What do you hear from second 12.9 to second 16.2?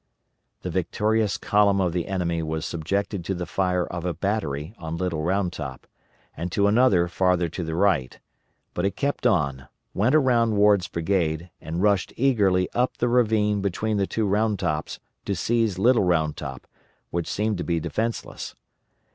the ravine between the two Round Tops to seize Little